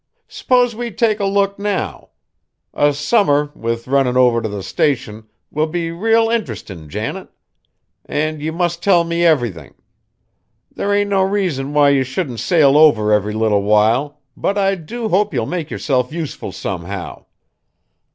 S'pose 0.27 0.73
we 0.75 0.89
take 0.89 1.19
a 1.19 1.25
look 1.27 1.59
now. 1.59 2.09
A 2.73 2.91
summer, 2.91 3.51
with 3.53 3.87
runnin's 3.87 4.17
over 4.17 4.41
t' 4.41 4.49
the 4.49 4.63
Station, 4.63 5.27
will 5.51 5.67
be 5.67 5.91
real 5.91 6.27
interestin', 6.27 6.89
Janet. 6.89 7.29
An' 8.07 8.39
ye 8.39 8.49
must 8.49 8.81
tell 8.81 9.03
me 9.03 9.23
everythin'. 9.23 9.75
There 10.73 10.91
ain't 10.91 11.11
no 11.11 11.21
reason 11.21 11.71
why 11.75 11.89
ye 11.89 12.03
shouldn't 12.03 12.39
sail 12.39 12.77
over 12.79 13.13
every 13.13 13.33
little 13.33 13.61
while, 13.61 14.17
but 14.35 14.57
I 14.57 14.73
do 14.73 15.07
hope 15.09 15.35
ye'll 15.35 15.45
make 15.45 15.69
yerself 15.69 16.11
useful 16.11 16.51
somehow. 16.51 17.25